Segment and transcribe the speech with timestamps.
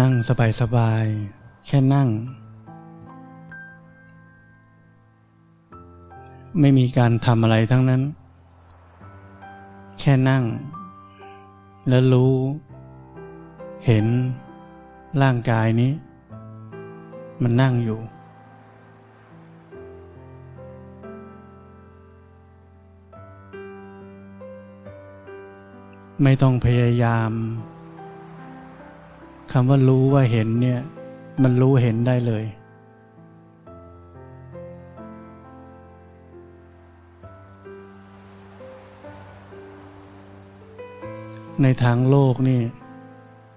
[0.00, 0.12] นั่ง
[0.60, 2.08] สบายๆ แค่นั่ง
[6.60, 8.02] ไม่มีการทำอะไรทั้งนั้น
[10.00, 10.44] แค่นั่ง
[11.88, 12.34] แล้วรู้
[13.86, 14.06] เห็น
[15.22, 15.92] ร่างกายนี้
[17.42, 18.00] มันนั่งอยู่
[26.22, 27.32] ไม่ต้องพยายาม
[29.52, 30.80] คำว่ารู้ว่าเห็นเนี่ย
[31.42, 32.44] มันรู้เห็นได้เลย
[41.62, 42.60] ในทางโลกนี่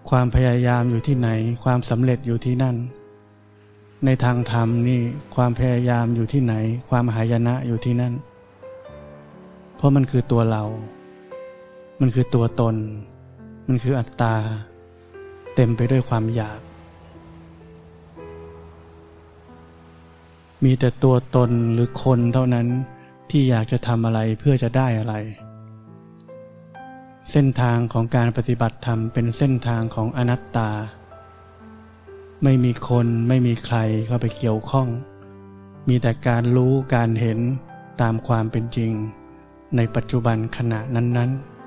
[0.10, 1.30] ความพยายามอยู่ที่ไหน
[1.64, 2.76] ความสำเร็จอยู่ที่นั่น
[4.06, 5.02] ในทางธรรมนี่
[5.36, 6.54] ความพยายามอยู่ที่ไหน
[6.90, 8.14] ความหายนะอยู่ที่นั่น
[9.76, 10.64] เพราะมันคือตัวเรา
[12.00, 12.76] มันคือตัวตน
[13.68, 14.36] มันคืออัตตา
[15.62, 16.60] เต็มไปด้วยความอยาก
[20.64, 22.68] มีแต่ตัวตนหรือคนเท่านั้น
[23.30, 25.16] ที่อยากจะทำอะไรเพื่อจะได้อะไร
[27.32, 30.70] เส้นทางของการปฏิบัติธรรมเป็นเส้นทางของอนัตตา
[32.44, 34.88] ไม่มีคนไม่มีใครเข้าไปเกี่ยวข้อง
[35.88, 37.40] มีแต่การรู้การเห็น
[38.02, 38.92] ตามความเป็นจริง
[39.76, 41.59] ในปัจจุบันขณะนั้นๆ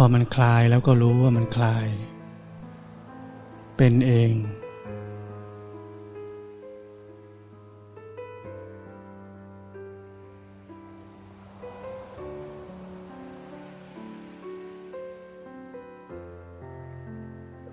[0.00, 1.86] พอมันคลายแล้วก็รู้ว่ามันคลาย
[3.76, 4.30] เป็นเอง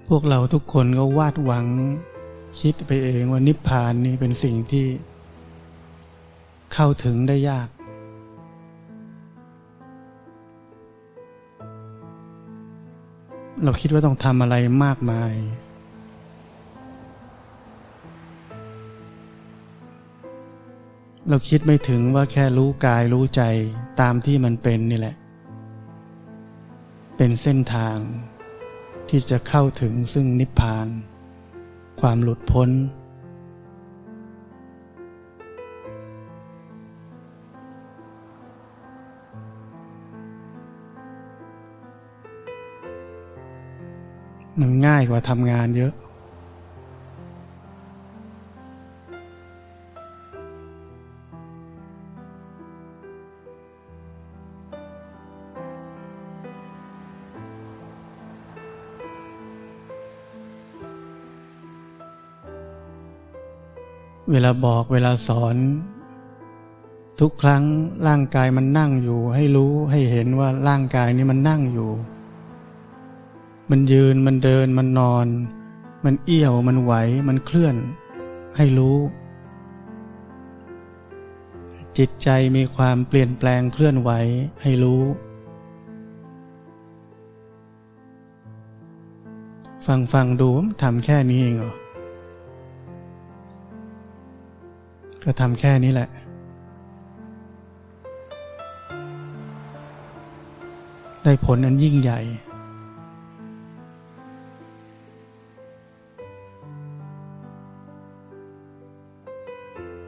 [0.09, 1.67] พวกเราทุกคนก็วาดหวัง
[2.59, 4.85] คิดไปเองว่านิพพานนี่เป็นสิ่งที่
[6.73, 7.67] เข้าถึงได้ยาก
[13.63, 15.33] เราคิดว่าต้องทำอะไรมากมาย
[21.29, 23.41] เราคิดไม่ถึงว่าแค่รู้กายรู้ใจ
[24.01, 25.15] ตามที่มันเป็นนี่แหละ
[27.17, 27.97] เป็นเส้นทาง
[29.09, 30.87] ที่จะเข้าถึงซึ่งนิพพาน
[32.01, 32.69] ความหลุดพ้น
[44.59, 45.93] มันง่ายกว่าทำงานเยอะ
[64.31, 65.55] เวลาบอกเวลาสอน
[67.19, 67.63] ทุกครั้ง
[68.07, 71.89] ร่างกายมันนั่งอยู่ ให้รู้ให้เห็นว่าร่างกายนี้มันนั่งอยู่
[73.69, 75.27] มันยืนมันเดินมันนอน
[76.05, 76.93] มันเอี้ยวมันไหว
[77.27, 77.75] มันเคลื่อน
[78.57, 78.97] ให้รู้
[81.97, 84.11] จิตใจมีความเปลี่ยนแปลงเคลื่อนไหว
[84.61, 85.01] ให้รู้
[89.85, 90.49] ฟังฟังดู
[90.81, 91.73] ทำแค่นี้เองเหรอ
[95.23, 96.09] ก็ทำแค่นี้แหละ
[101.23, 102.19] ได้ผลอันยิ่งใหญ่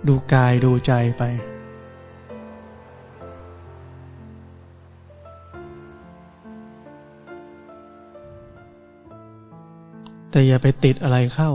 [0.07, 1.23] ดูกายดูใจไป
[10.31, 11.51] แต่อย่าไปติดอะไรเข้า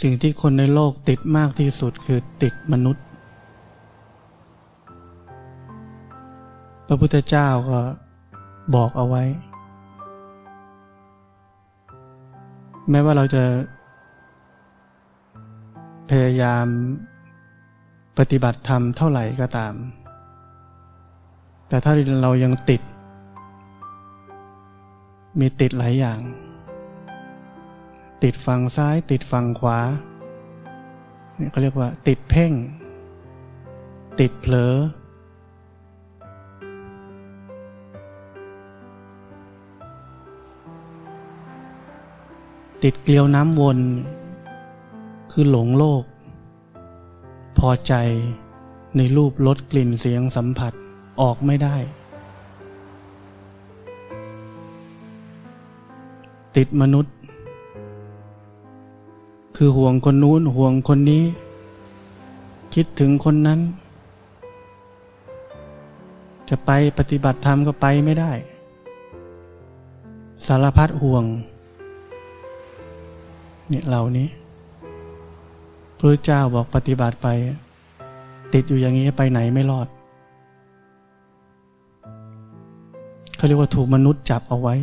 [0.00, 3.04] สิ่งที่คนในโลกติดมากที่สุดคือติดมนุษย์
[6.94, 7.80] ระพุทธเจ้าก็
[8.74, 9.24] บอกเอาไว้
[12.90, 13.42] แม้ว่าเราจะ
[16.10, 16.66] พยายาม
[18.18, 19.74] ปฏิบัติธรรมเท่าไหร่ก็ตาม
[21.68, 21.92] แต่ถ้า
[22.22, 22.82] เรายังติด
[25.40, 26.20] มีติดหลายอย่าง
[28.22, 29.78] ติดฝั่งซ้าย ติดฝั่งขวา
[31.36, 32.52] เนี่ยเขาเรียกว่า ติดเพ่ง
[34.20, 34.74] ติดเผลอ
[42.86, 43.78] ติดเกลียวน้ำวน
[45.32, 46.04] คือหลงโลก
[47.58, 47.94] พอใจ
[48.96, 50.72] ในรูปรสกลิ่นเสียงสัมผัส
[51.20, 51.76] ออกไม่ได้
[56.56, 57.14] ติดมนุษย์
[59.56, 61.24] คือห่วงคนนู้นห่วงคนนี้
[62.74, 63.60] คิดถึงคนนั้น
[66.48, 68.32] จะไปปฏิบัติธรรมก็ไปไม่ได้
[70.46, 71.24] สารพัดห่วง
[73.68, 74.28] เนี่ยเหล่านี้
[75.98, 77.28] พระเจ้าบอกปฏิบัติไป
[78.52, 79.88] ติดอยู่อย่างนี้ไปไหนไม่รอด
[83.36, 84.76] เขาเรียกว่าถูกมนุษย์จับเอาไว้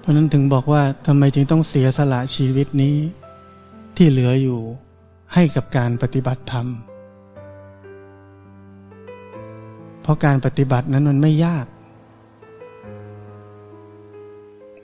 [0.00, 2.96] เพราะนั้นถึงบอกว่าทำไมจึงต้องเสียสละชีวิตนี้
[3.96, 4.60] ที่เหลืออยู่
[5.34, 6.66] ให้กับการปฏิบัติธรรม
[10.02, 11.66] เพราะการปฏิบัตินั้นมันไม่ยาก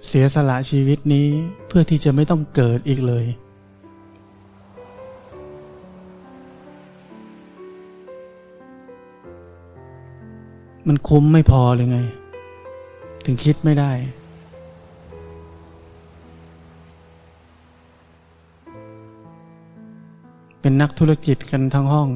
[0.06, 1.28] เสียสละชีวิตนี้
[1.68, 3.24] เพื่อที่จะไม่ต้องเกิดอีกเลย
[10.88, 11.98] มันคุ้มไม่พอเลยไง
[13.24, 13.92] ถึงคิดไม่ได้
[20.62, 22.08] เป็นนักธุรกิจกันทั้งห้อง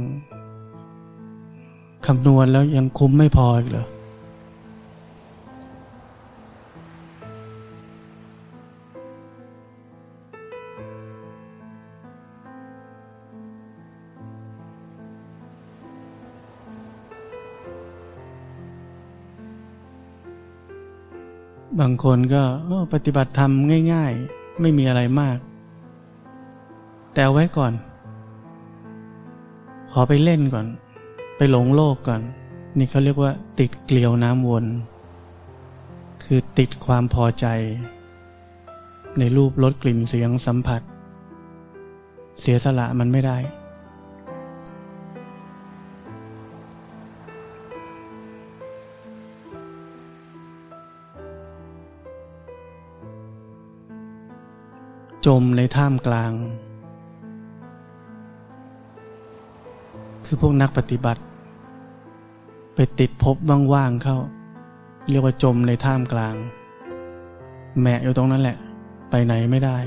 [2.06, 3.86] คำนวณแล้วยังคุ้มไม่พออีกเหรอ
[21.80, 22.42] บางคนก็
[22.92, 23.50] ปฏิบัติธรรม
[23.92, 25.38] ง่าย ๆ ไม่มีอะไรมาก
[27.14, 27.72] แต่ไว้ก่อน
[29.98, 30.66] อไปเล่นก่อน
[31.36, 32.20] ไปหลงโลกก่อน
[32.78, 34.64] นี่เขาเรียกว่า ติดเกลียวน้ำวน
[36.24, 37.46] คือติดความพอใจ
[39.18, 40.82] ในรูปรสกลิ่นเสียงสัมผัส
[42.40, 43.38] เสียสละมันไม่ได้
[55.26, 56.32] จมในท่ามกลาง
[60.26, 61.20] คือพวกนักปฏิบัติ
[62.74, 63.36] ไปติดพบ
[63.72, 64.16] ว่างๆเข้า
[65.10, 66.34] เรียกว่าจมในท่ามกลาง
[67.80, 68.56] แมะอยู่ตรงนั้นแหละ
[69.10, 69.78] ไปไหนไม่ได้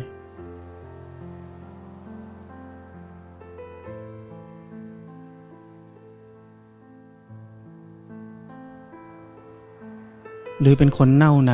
[10.62, 11.54] หรือเป็นคนเน่าใน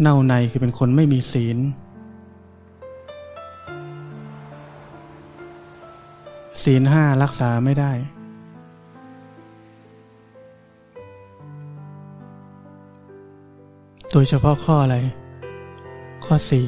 [0.00, 1.58] เน่าในคือเป็นคนไม่มีศีล
[6.62, 7.92] ศีลห้ารักษาไม่ได้
[14.10, 14.96] โดยเฉพาะข้ออะไร
[16.24, 16.66] ข้อสี่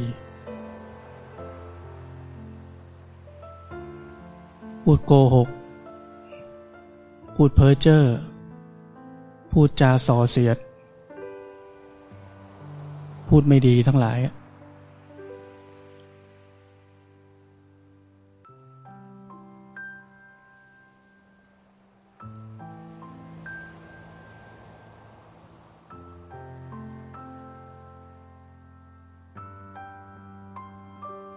[4.83, 5.49] พูดโกหก
[7.35, 8.03] พูดเพ้อเจ้อ
[9.51, 10.59] พูดจาส่อเสียด
[13.29, 14.19] พูดไม่ดีทั้งหลาย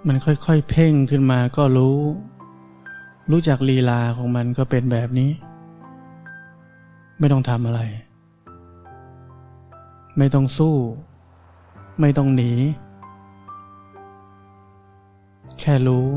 [0.08, 2.00] มันค่อยๆเพ่งขึ้นมาก็รู้
[3.32, 5.32] รู้จักลีลาของมันก็เป็นแบบนี้
[7.20, 7.82] ไม่ต้องทำอะไร
[10.18, 10.76] ไม่ต้องสู้
[12.00, 12.52] ไม่ต้องหนี
[15.60, 16.08] แค่รู้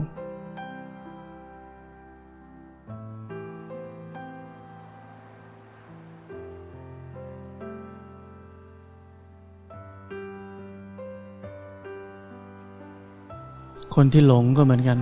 [14.03, 14.99] คนที่หลงก็เหมือนกัน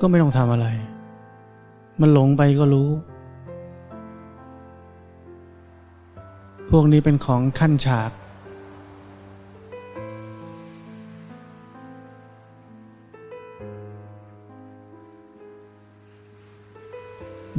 [0.00, 0.66] ก็ไม่ต้องทำอะไร
[2.00, 2.88] มันหลงไปก็รู้
[6.70, 8.10] พวกนี้เป็นของขั้นฉาก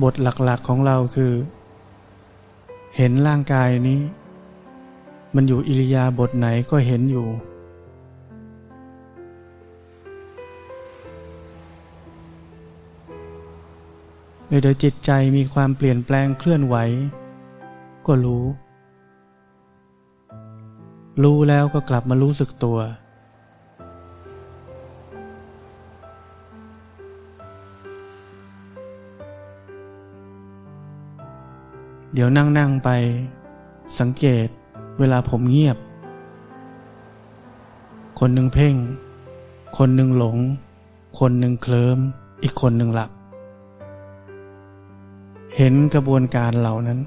[0.03, 1.33] บทหลักๆของเราคือ
[2.97, 3.99] เห็นร่างกายนี้
[5.35, 7.27] มันอยู่อิริยาบทไหนก็เห็นอยู่
[14.49, 16.75] เดี๋ยวจิตใจมีความเปลี่ยนแปลงเคลื่อนไหว
[18.05, 18.45] ก็รู้
[21.23, 22.79] รู้แล้วก็กลับมารู้สึกตัว
[32.13, 32.89] เดี๋ยวนั่งนั่งไป
[33.99, 34.47] สังเกต
[34.99, 35.77] เวลาผมเงียบ
[38.19, 38.75] คนหนึ่งเพ่ง
[39.77, 40.37] คนหนึ่งหลง
[41.19, 41.97] คนหนึ่งเคลิ้ม
[42.43, 43.11] อีกคนหนึ่งหลับ
[45.59, 46.99] เห็นกระบวนการเหล่านั้น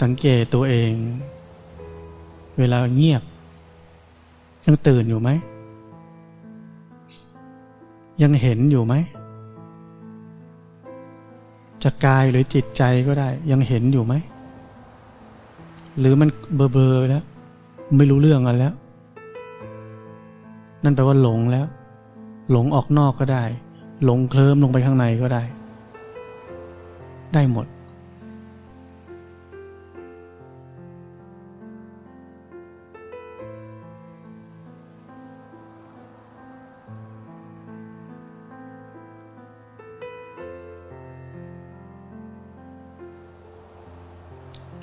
[0.00, 0.92] สังเกตตัวเอง
[2.58, 3.22] เวลาเงียบ
[4.66, 5.30] ยังตื่นอยู่ไหม
[8.22, 8.94] ยังเห็นอยู่ไหม
[11.86, 14.14] จะกายหรือจิตใจก็ได้ ยังเห็นอยู่ไหม
[15.98, 17.24] หรือมันเบอเบอแล้ว
[17.96, 18.74] ไม่รู้เรื่องอะไรแล้ว
[20.84, 21.66] นั่นแปลว่าหลงแล้ว
[22.50, 23.44] หลงออกนอกก็ได้
[24.04, 25.42] หลงเคลิ้มลงไปข้างในก็ได้
[27.34, 27.66] ได้หมด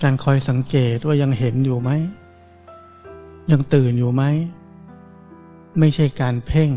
[0.03, 1.89] การคอยสังเกตว่ายังเห็นอยู่ไหม
[3.51, 4.23] ยังตื่นอยู่ไหม
[5.79, 6.71] ไม่ใช่การเพ่ง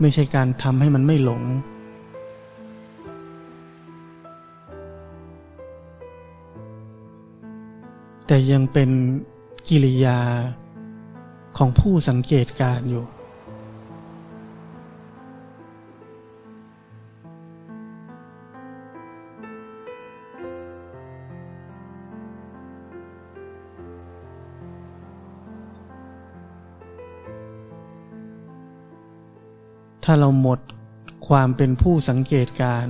[0.00, 1.42] ไม่ใช่การทำให้มันไม่หลง
[8.26, 8.90] แต่ยังเป็น
[9.68, 10.18] กิริยา
[11.56, 13.04] ของผู้สังเกตการอยู่
[30.08, 30.60] ถ้าเราหมด
[31.28, 32.86] ความเป็นผู้สังเกตการ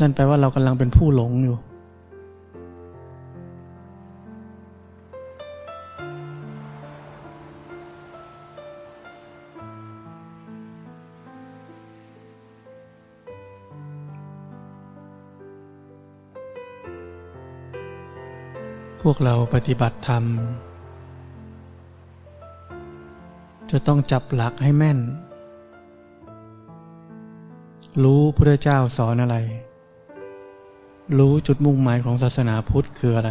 [0.00, 1.58] นั่นแปลว่าเรากำลังเป็นผู้หลงอยู่
[19.02, 20.24] พวกเราปฏิบัติธรรม
[23.70, 24.98] จะต้องจับหลักให้แม่น
[28.02, 29.36] รู้พระเจ้าสอนอะไร
[31.18, 33.30] รู้จุดมุ่งหมายของศาสนาพุทธคืออะไร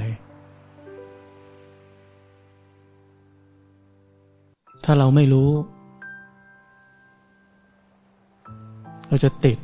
[4.84, 5.52] ถ้าเราไม่รู้
[9.08, 9.58] เราจะติด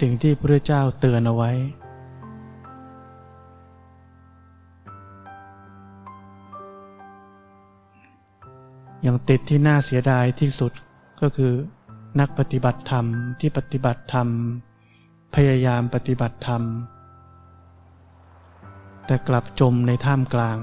[0.00, 1.50] สิ่งที่พระเจ้าเตือนเอาไว้
[9.04, 10.72] อย่างติดที่น่าเสียดายที่สุด
[11.20, 11.52] ก็คือ
[12.20, 13.06] นักปฏิบัติธรรม
[13.40, 14.28] ที่ปฏิบัติธรรม
[15.34, 16.62] พยายามปฏิบัติธรรม
[19.06, 20.58] แต่กลับจมในท่ามกลาง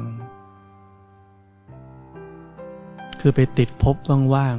[3.20, 3.96] คือไปติดพบ
[4.36, 4.58] ว่าง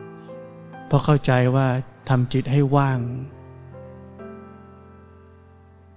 [0.00, 1.68] ๆเพราะเข้าใจว่า
[2.08, 2.98] ทำจิตให้ว่าง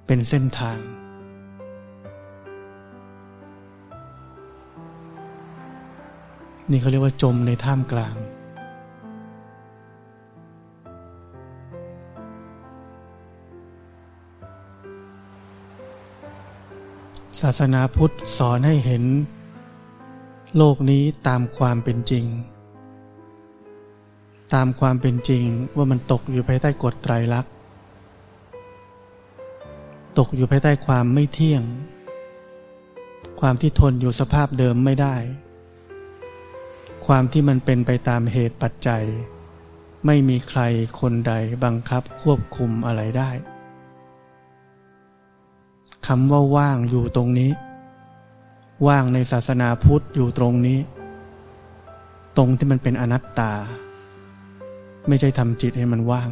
[0.06, 0.80] เป็นเส้นทาง
[6.70, 8.16] นี่เขาเรียกว่าจมในท่ามกลาง
[17.42, 19.04] ศาสนาพุทธสอนให้เห็น
[20.58, 22.26] โลกนี้ตามความเป็นจริง
[24.54, 25.44] ตามความเป็นจริง
[25.76, 27.54] ว่ามันตกอยู่ภายใต้กฎไตรลักษณ์
[30.18, 31.64] ตกอยู่ภายใต้ความไม่เที่ยง
[33.40, 35.16] ความที่ทนอยู่สภาพเดิมไม่ได้
[37.06, 39.04] ความที่มันเป็นไปตามเหตุปัจจัย
[40.06, 40.62] ไม่มีใคร
[41.00, 43.32] คนใดบังคับควบคุมอะไรได้
[46.08, 47.52] คำว่าว่างอยู่ตรงนี้
[48.88, 50.80] ว่างในศาสนาพุทธอยู่ตรงนี้
[52.38, 53.52] ตรงที่มันเป็นอนัตตา
[55.08, 56.30] ไม่ใช่ทำจิตให้มันว่าง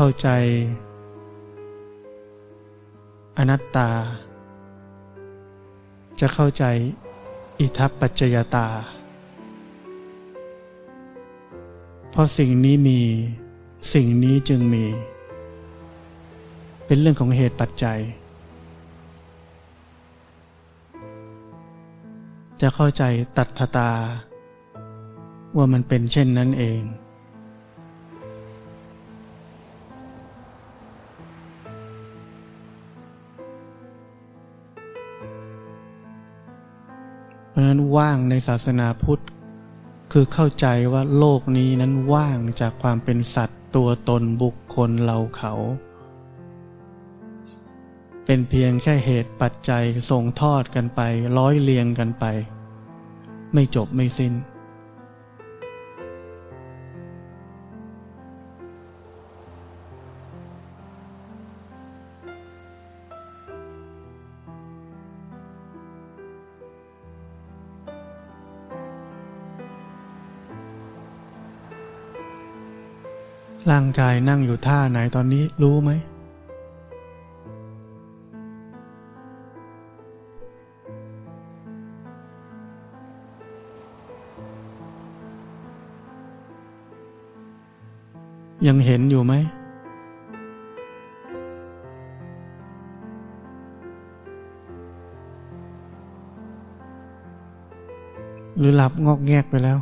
[0.00, 0.30] เข้าใจ
[3.38, 3.90] อนัตตา
[6.20, 6.64] จะเข้าใจ
[7.58, 8.68] อิทัปปัจจยตา
[12.10, 13.00] เพราะสิ่งนี้มี
[13.92, 14.84] สิ่งนี้จึงมี
[16.86, 17.98] เป็นเรื่องของเหตุปัจจัย
[22.60, 23.02] จะเข้าใจ
[23.36, 23.90] ตัทธตา
[25.56, 26.80] ว่ามันเป็นเช่นนั้นเอง
[37.96, 39.22] ว่างในศาสนาพุทธ
[40.12, 45.52] คือเข้าใจว่าโลกนี้นั้นว่างจากความเป็นสัตว์ตัวตนบุคคลเราเขา
[48.24, 51.00] เป็นเพียงแค่เหตุปัจจัยส่งทอดกันไป
[51.38, 52.24] ร้อยเรียงกันไป
[53.54, 54.32] ไม่จบไม่สิน้น
[73.76, 75.90] ร่งกายนั่งอยู่ท่าไหนตอนนี้รู้ไหม
[88.66, 89.34] ยังเห็นอยู่ไหม
[98.58, 99.78] หรือหลับงอกแงกไปแล้ว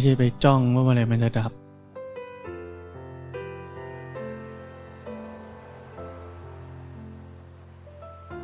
[0.00, 1.52] ไม่ใช่ไปจ้องว่าเมื่อไรมันจะดับ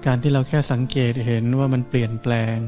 [0.06, 2.58] การที่เราแค่สังเกตเห็นว่ามันเปลี่ยนแปลง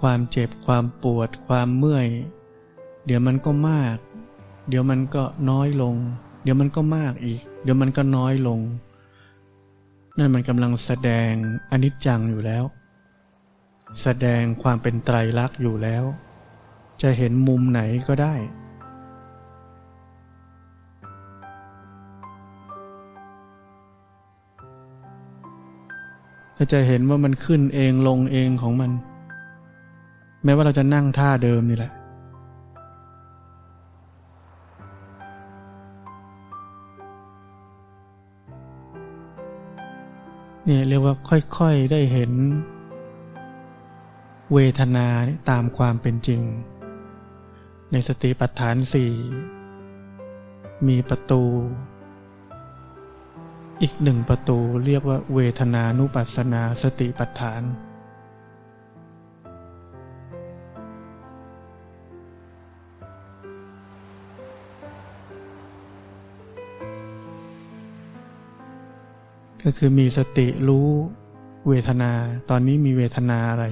[0.00, 2.08] ความเจ็บความปวด ความเมื่อย
[3.06, 3.96] เดี๋ยวมันก็มาก
[4.68, 5.94] เดี๋ยวมันก็น้อยลง
[6.42, 8.60] เดี๋ยวมันก็มากอีก เดี๋ยวมันก็น้อยลง
[10.18, 11.32] นั่นมันกำลังแสดง
[11.70, 12.64] อนิจจังอยู่แล้ว
[14.02, 16.04] แสดงความเป็นไตรลักษณ์อยู่แล้ว
[17.02, 18.34] จะเห็นมุมไหนก็ได้
[26.54, 28.90] เราจะเห็นว่ามันขึ้นเองลงเองของมัน
[30.44, 31.92] แม้ว่าเราจะนั่งท่าเดิมนี่แหละ
[40.64, 41.14] เนี่ยเรียกว่า
[41.58, 42.32] ค่อยๆได้เห็น
[44.52, 45.06] เวทนา
[45.50, 46.42] ตามความเป็นจริง
[47.92, 49.12] ในสติปัฏฐานสี่
[50.88, 51.42] มีประตู
[53.82, 57.62] อีกหนึ่งประตูเรียกว่าเวทนานุปัสสนาสติปัฏฐาน
[69.62, 70.88] ก็คือมีสติรู้
[71.68, 72.12] เวทนา
[72.50, 73.64] ตอนนี้มีเวทนาอะไร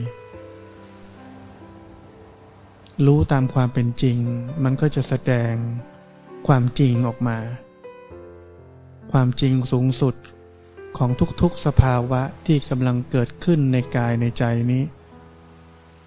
[3.05, 4.19] รู้ตามความเป็นจริง
[4.65, 5.55] มันก็จะแสดง
[6.47, 7.39] ความจริงออกมา
[9.13, 10.15] ความจริงสูงสุด
[10.99, 14.83] ของทุกๆสภาวะที่กำลังเกิดขึ้นในกายในใจนี้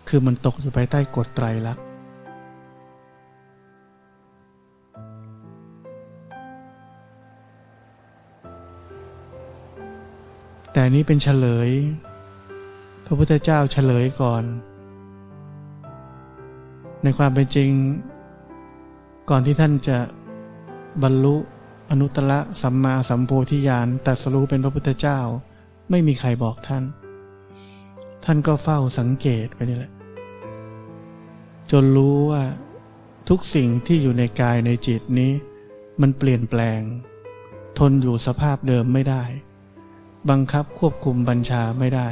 [0.07, 1.85] คือมันตกอยู่ภายใต้กฎไตรลักษณ์
[10.73, 11.69] แต่นี้เป็นเฉลย
[13.05, 14.43] พระพุทธเจ้าเฉลยก่อน
[17.03, 17.69] ในความเป็นจริง
[19.29, 19.97] ก่อนที่ท่านจะ
[21.03, 21.35] บรรลุ
[21.89, 22.31] อนุตตร
[22.61, 25.19] สัมมาสัมโพธิญาณตัสรู้เป็นพระพุทธเจ้า
[25.89, 26.83] ไม่มีใครบอกท่าน
[28.25, 29.91] ท่านก็เฝ้าสังเกตไปนี่แหละ
[31.71, 32.43] จนรู้ว่า
[33.29, 35.31] ทุกสิ่งที่อยู่ในกายในจิตนี้
[36.01, 36.81] มันเปลี่ยนแปลง
[37.79, 39.23] ทนอยู่สภาพเดิมไม่ได้
[40.29, 42.09] บังคับควบคุมบัญชาไม่ได้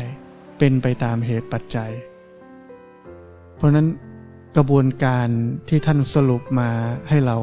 [0.58, 1.91] เป็นไปตามเหตุปัจจัย
[3.56, 3.88] เพราะนั้น
[4.58, 5.28] กระบวนการ
[5.70, 6.70] ที่ท่านสรุปมา
[7.10, 7.38] ให้เรา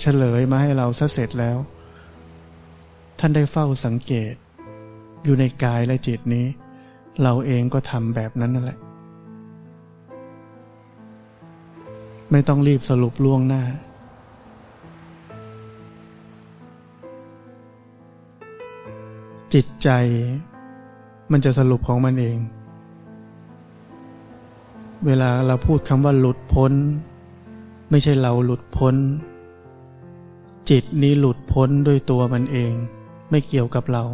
[0.00, 1.56] เฉลยมาให้เราซะเสร็จแล้ว
[3.18, 4.34] ท่านได้เฝ้าสังเกต
[5.24, 6.46] อยู่ในกายและจิตนี้
[7.22, 8.78] เราเองก็ทำแบบนั้นนั่นแหละ
[12.30, 13.62] ไม่ต้องรีบสรุปล่วงหน้า
[19.54, 19.88] จิตใจ
[21.32, 22.38] มันจะสรุปของมันเอง
[25.06, 26.72] เวลาเราพูดคำว่าหลุดพ้น
[27.90, 28.94] ไม่ใช่เราหลุดพ้น
[30.70, 32.72] จิตนี้หลุดพ้นด้วยตัวมันเอง
[33.30, 34.04] ไม่เกี่ยวกับเรา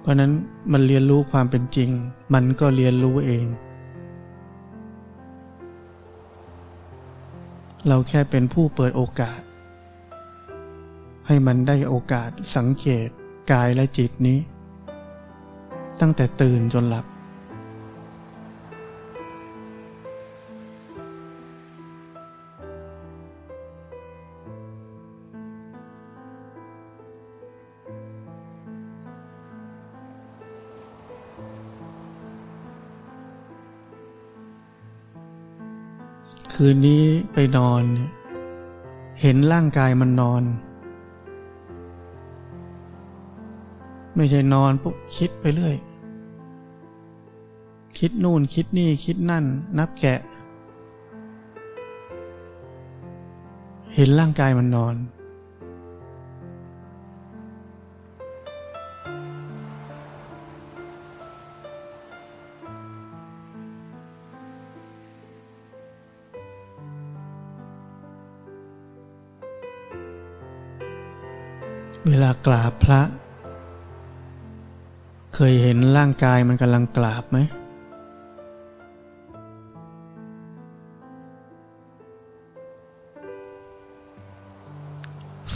[0.00, 0.32] เพราะนั้น
[0.72, 1.90] มันเรียนรู้ความเป็นจริง
[2.34, 3.46] มันก็เรียนรู้เอง
[7.88, 9.40] เราแค่เป็นผู้เปิดโอกาส
[11.26, 13.08] ให้มันได้โอกาสสังเกต
[13.52, 14.38] กายและจิตนี้
[16.00, 17.04] ตั้งแต่ตื่นจนหลับ
[36.58, 37.82] คืนนี้ไปนอน
[39.20, 40.42] เห็นร่างกายมันนอน
[44.14, 45.76] ไม่ใช่นอนปุ๊บคิดไปเรื่อย
[47.98, 49.44] คิดนู่นคิดนี่คิดนั่น
[49.78, 50.20] นับแกะ
[53.94, 54.94] เห็นร่างกายมันนอน
[72.46, 73.00] กราบพระ
[75.34, 77.38] เคยเห็นร่างกายมันกำลังกราบไหม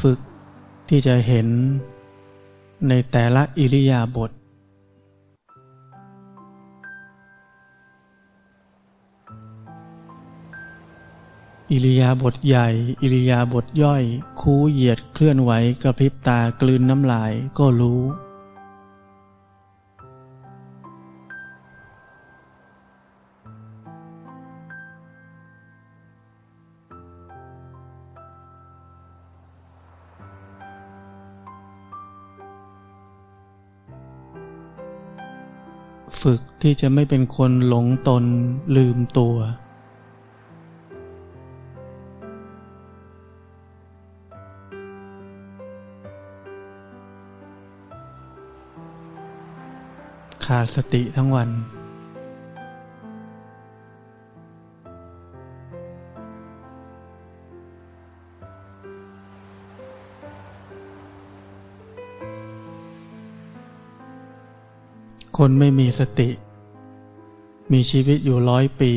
[0.01, 0.18] ฝึก
[0.88, 1.46] ที่จะเห็น
[2.88, 4.31] ในแต่ละอิริยาบถ
[11.73, 12.69] อิริยาบถใหญ่
[13.03, 14.05] อิริยาบถย่อย
[14.41, 15.51] คูเหยียดเคลื่อนไหว
[15.83, 18.03] กระพริบตากลืนน้ำลายก็รู้
[36.21, 38.25] ฝึกที่จะไม่เป็นคนหลงตน
[38.77, 39.37] ลืมตัว
[50.53, 51.49] ขาดสติทั้งวัน
[65.39, 66.29] คนไม่มีสติ
[67.73, 68.93] มีชีวิตอยู่ร้อยปี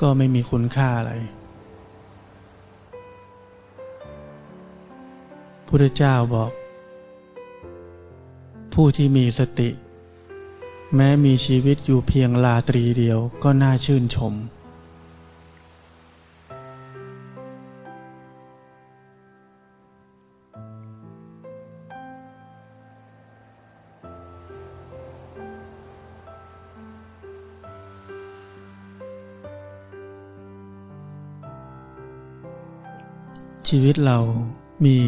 [0.00, 1.12] ก็ไม่มีคุณค่าอะไร
[5.66, 6.50] พุทธเจ้าบอก
[8.74, 9.70] ผู้ที่มีสติ
[10.94, 14.34] แม้มีชีวิตอยู่เพียงลาตรีเดียวก็น่าชื่นชม
[33.68, 34.18] ชีวิตเรา
[34.84, 34.98] มี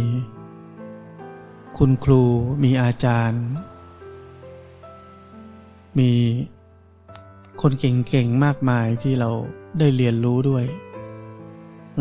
[1.77, 2.23] คุณครู
[2.63, 3.45] มีอาจารย์
[5.99, 6.11] มี
[7.61, 9.31] คนเก่งๆมากมายที่เรา
[9.79, 10.65] ได้เรียนรู้ด้วย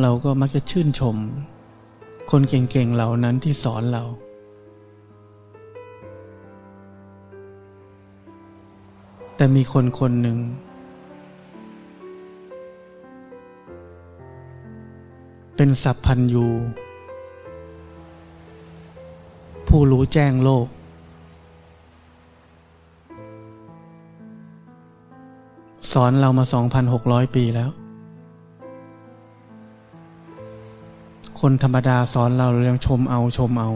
[0.01, 1.15] เราก็มักจะชื่นชม
[2.31, 4.03] คนเก่งๆเหล่านั้นที่สอนเรา
[9.35, 10.37] แต่มีคนคนหนึ่ง
[15.55, 16.47] เป็นสัพพันยู
[19.67, 20.67] ผู้รู้แจ้งโลก
[25.93, 26.45] สอนเรามา
[26.89, 27.69] 2,600 ปีแล้ว
[31.39, 33.69] คนธรรมดาสอนเราเรายังชมเอาชมเอา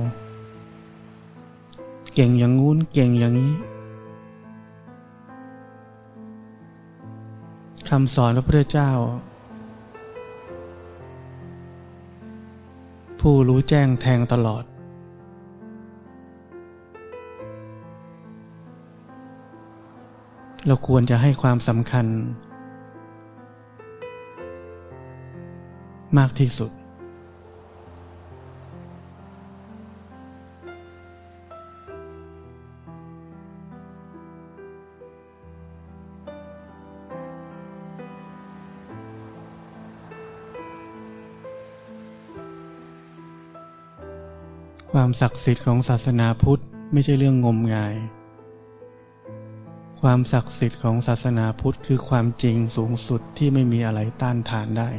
[2.13, 3.53] เก่งอย่างงู้นเก่งอย่างนี้
[7.89, 8.91] คำสอนพระพุทธเจ้า
[13.19, 14.63] ผู้รู้แจ้งแทงตลอด
[20.67, 22.05] เราควรจะให้ความสำคัญ
[26.17, 26.71] มากที่สุด
[44.91, 46.61] ความศักดิ์สิทธิ์ของศาสนาพุทธ
[46.93, 47.95] ไม่ใช่เรื่องงมงาย
[50.07, 54.89] ความศักดิ์สิทธิ์ของศาสนาพุทธคือความจริงสูงสุดที่ไม่มีอะไรต้านทานได้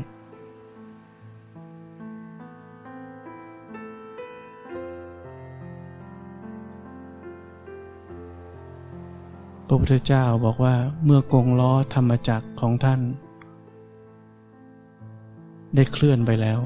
[9.66, 13.00] พระพุทธเจ้าบอกว่าเมื่อกงล้อธรรมจักรของท่าน
[15.74, 16.60] ได้เคลื่อนไปแล้ว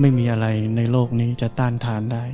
[0.00, 2.24] ไม่มีอะไรในโลกนี้จะต้านทานได้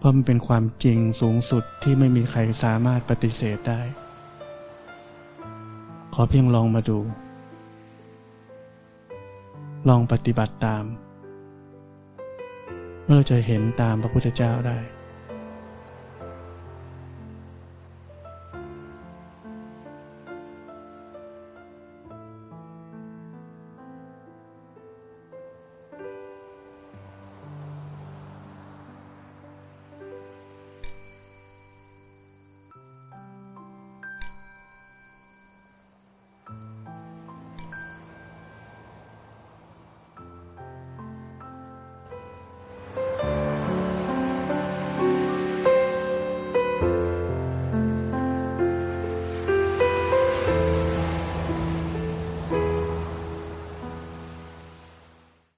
[0.00, 3.80] เพราะมันเป็นความจริงสูงสุดที่ไม่มีใครสามารถปฏิเสธได้
[6.14, 6.98] ขอเพียงลองมาดู
[9.88, 10.84] ลองปฏิบัติตาม
[13.16, 14.78] เราจะเห็นตามพระพุทธเจ้าได้